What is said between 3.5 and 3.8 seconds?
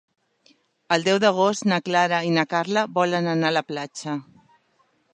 a la